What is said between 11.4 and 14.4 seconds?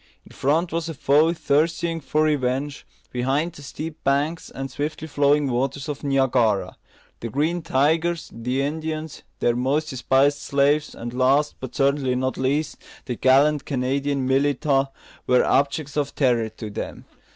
but certainly not least, the gallant Canadian